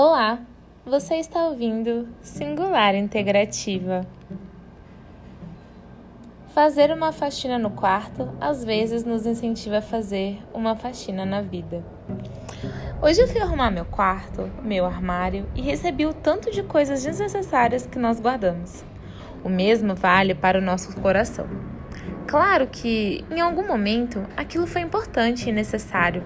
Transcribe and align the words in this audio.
Olá, 0.00 0.38
você 0.86 1.16
está 1.16 1.48
ouvindo 1.48 2.06
Singular 2.22 2.94
Integrativa. 2.94 4.06
Fazer 6.54 6.92
uma 6.92 7.10
faxina 7.10 7.58
no 7.58 7.72
quarto 7.72 8.28
às 8.40 8.64
vezes 8.64 9.02
nos 9.02 9.26
incentiva 9.26 9.78
a 9.78 9.82
fazer 9.82 10.38
uma 10.54 10.76
faxina 10.76 11.26
na 11.26 11.42
vida. 11.42 11.84
Hoje 13.02 13.20
eu 13.20 13.26
fui 13.26 13.40
arrumar 13.40 13.72
meu 13.72 13.86
quarto, 13.86 14.48
meu 14.62 14.86
armário 14.86 15.48
e 15.56 15.60
recebi 15.60 16.06
o 16.06 16.14
tanto 16.14 16.48
de 16.52 16.62
coisas 16.62 17.02
desnecessárias 17.02 17.84
que 17.84 17.98
nós 17.98 18.20
guardamos. 18.20 18.84
O 19.42 19.48
mesmo 19.48 19.96
vale 19.96 20.32
para 20.32 20.60
o 20.60 20.62
nosso 20.62 20.94
coração. 21.00 21.48
Claro 22.28 22.66
que, 22.66 23.24
em 23.30 23.40
algum 23.40 23.66
momento, 23.66 24.22
aquilo 24.36 24.66
foi 24.66 24.82
importante 24.82 25.48
e 25.48 25.52
necessário, 25.52 26.22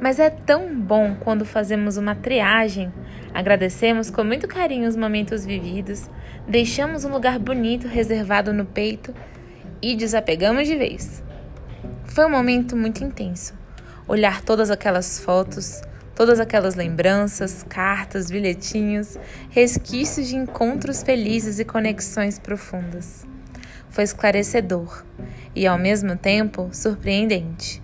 mas 0.00 0.18
é 0.18 0.30
tão 0.30 0.74
bom 0.74 1.14
quando 1.14 1.44
fazemos 1.44 1.96
uma 1.96 2.16
triagem, 2.16 2.92
agradecemos 3.32 4.10
com 4.10 4.24
muito 4.24 4.48
carinho 4.48 4.88
os 4.88 4.96
momentos 4.96 5.46
vividos, 5.46 6.10
deixamos 6.48 7.04
um 7.04 7.12
lugar 7.12 7.38
bonito 7.38 7.86
reservado 7.86 8.52
no 8.52 8.64
peito 8.64 9.14
e 9.80 9.94
desapegamos 9.94 10.66
de 10.66 10.74
vez. 10.74 11.22
Foi 12.06 12.26
um 12.26 12.30
momento 12.30 12.76
muito 12.76 13.04
intenso. 13.04 13.54
Olhar 14.08 14.42
todas 14.42 14.72
aquelas 14.72 15.20
fotos, 15.20 15.80
todas 16.16 16.40
aquelas 16.40 16.74
lembranças, 16.74 17.62
cartas, 17.68 18.28
bilhetinhos, 18.28 19.16
resquícios 19.50 20.26
de 20.26 20.34
encontros 20.34 21.00
felizes 21.00 21.60
e 21.60 21.64
conexões 21.64 22.40
profundas 22.40 23.24
foi 23.90 24.04
esclarecedor 24.04 25.04
e, 25.54 25.66
ao 25.66 25.78
mesmo 25.78 26.16
tempo, 26.16 26.68
surpreendente. 26.72 27.82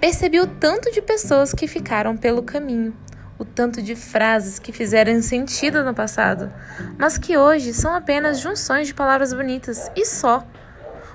Percebi 0.00 0.40
o 0.40 0.46
tanto 0.46 0.90
de 0.90 1.02
pessoas 1.02 1.52
que 1.52 1.68
ficaram 1.68 2.16
pelo 2.16 2.42
caminho, 2.42 2.96
o 3.38 3.44
tanto 3.44 3.82
de 3.82 3.94
frases 3.94 4.58
que 4.58 4.72
fizeram 4.72 5.20
sentido 5.20 5.84
no 5.84 5.94
passado, 5.94 6.52
mas 6.98 7.18
que 7.18 7.36
hoje 7.36 7.72
são 7.72 7.94
apenas 7.94 8.40
junções 8.40 8.86
de 8.86 8.94
palavras 8.94 9.32
bonitas 9.32 9.90
e 9.96 10.04
só. 10.06 10.46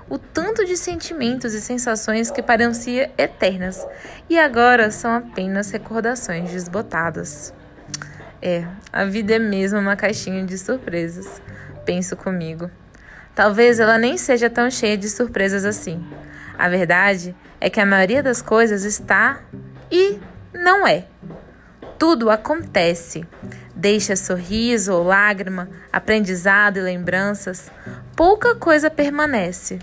O 0.08 0.20
tanto 0.20 0.64
de 0.66 0.78
sentimentos 0.78 1.54
e 1.56 1.62
sensações 1.62 2.30
que 2.30 2.44
pareciam 2.44 3.10
eternas 3.18 3.86
e 4.30 4.38
agora 4.38 4.92
são 4.92 5.12
apenas 5.12 5.72
recordações 5.72 6.52
desbotadas. 6.52 7.54
É, 8.40 8.68
a 8.94 9.06
vida 9.06 9.36
é 9.36 9.40
mesmo 9.40 9.80
uma 9.80 9.96
caixinha 9.96 10.46
de 10.46 10.58
surpresas, 10.60 11.42
penso 11.86 12.16
comigo. 12.16 12.70
Talvez 13.36 13.80
ela 13.80 13.98
nem 13.98 14.18
seja 14.18 14.50
tão 14.50 14.72
cheia 14.72 14.98
de 14.98 15.10
surpresas 15.10 15.66
assim. 15.66 16.02
A 16.58 16.70
verdade 16.70 17.36
é 17.60 17.70
que 17.70 17.82
a 17.82 17.86
maioria 17.86 18.24
das 18.24 18.42
coisas 18.42 18.86
está 18.86 19.42
e 19.92 20.18
não 20.54 20.88
é. 20.88 21.06
Tudo 22.00 22.30
acontece. 22.30 23.26
Deixa 23.76 24.16
sorriso 24.16 24.94
ou 24.94 25.04
lágrima, 25.04 25.70
aprendizado 25.92 26.78
e 26.78 26.82
lembranças. 26.82 27.70
Pouca 28.16 28.56
coisa 28.56 28.90
permanece. 28.90 29.80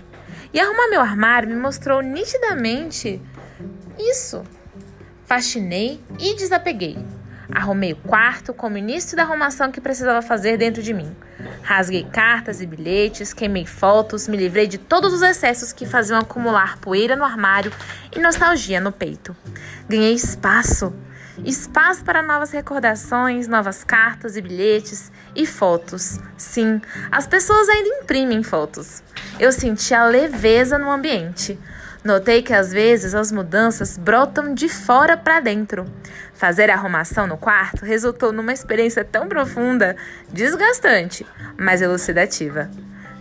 E 0.51 0.59
arrumar 0.59 0.89
meu 0.89 1.01
armário 1.01 1.49
me 1.49 1.55
mostrou 1.55 2.01
nitidamente 2.01 3.21
isso. 3.97 4.43
Fascinei 5.25 6.01
e 6.19 6.35
desapeguei. 6.35 6.97
Arrumei 7.51 7.93
o 7.93 7.97
quarto 7.97 8.53
como 8.53 8.77
início 8.77 9.17
da 9.17 9.23
arrumação 9.23 9.71
que 9.71 9.81
precisava 9.81 10.21
fazer 10.21 10.57
dentro 10.57 10.81
de 10.81 10.93
mim. 10.93 11.15
Rasguei 11.61 12.03
cartas 12.03 12.61
e 12.61 12.65
bilhetes, 12.65 13.33
queimei 13.33 13.65
fotos, 13.65 14.27
me 14.27 14.37
livrei 14.37 14.67
de 14.67 14.77
todos 14.77 15.13
os 15.13 15.21
excessos 15.21 15.73
que 15.73 15.85
faziam 15.85 16.19
acumular 16.19 16.77
poeira 16.77 17.15
no 17.15 17.23
armário 17.23 17.71
e 18.15 18.19
nostalgia 18.19 18.79
no 18.79 18.91
peito. 18.91 19.35
Ganhei 19.87 20.13
espaço. 20.13 20.93
Espaço 21.43 22.03
para 22.03 22.21
novas 22.21 22.51
recordações, 22.51 23.47
novas 23.47 23.83
cartas 23.83 24.37
e 24.37 24.41
bilhetes 24.41 25.11
e 25.35 25.47
fotos. 25.47 26.19
Sim, 26.37 26.79
as 27.11 27.25
pessoas 27.25 27.67
ainda 27.69 27.89
imprimem 27.89 28.43
fotos. 28.43 29.01
Eu 29.39 29.51
senti 29.51 29.95
a 29.95 30.05
leveza 30.05 30.77
no 30.77 30.91
ambiente. 30.91 31.59
Notei 32.03 32.41
que 32.41 32.53
às 32.53 32.71
vezes 32.71 33.15
as 33.15 33.31
mudanças 33.31 33.97
brotam 33.97 34.53
de 34.53 34.67
fora 34.67 35.15
para 35.15 35.39
dentro. 35.39 35.85
Fazer 36.33 36.69
a 36.69 36.73
arrumação 36.73 37.25
no 37.25 37.37
quarto 37.37 37.85
resultou 37.85 38.33
numa 38.33 38.51
experiência 38.51 39.05
tão 39.05 39.29
profunda, 39.29 39.95
desgastante, 40.29 41.25
mas 41.57 41.81
elucidativa. 41.81 42.69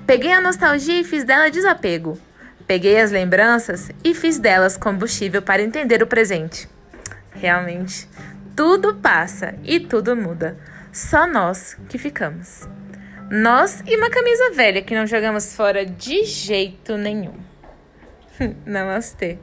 Peguei 0.05 0.33
a 0.33 0.41
nostalgia 0.41 1.01
e 1.01 1.05
fiz 1.05 1.23
dela 1.23 1.49
desapego. 1.49 2.19
Peguei 2.67 3.01
as 3.01 3.13
lembranças 3.13 3.91
e 4.03 4.15
fiz 4.15 4.39
delas 4.39 4.77
combustível 4.77 5.43
para 5.43 5.63
entender 5.63 6.03
o 6.03 6.07
presente. 6.07 6.69
Realmente, 7.31 8.09
tudo 8.57 8.97
passa 8.97 9.55
e 9.63 9.79
tudo 9.79 10.17
muda. 10.17 10.57
Só 10.93 11.27
nós 11.27 11.77
que 11.89 11.99
ficamos. 11.99 12.69
Nós 13.31 13.83
e 13.87 13.97
uma 13.97 14.11
camisa 14.11 14.51
velha 14.51 14.83
que 14.83 14.95
não 14.95 15.07
jogamos 15.07 15.55
fora 15.55 15.87
de 15.87 16.25
jeito 16.25 16.97
nenhum. 16.97 17.52
Namastê. 18.67 19.39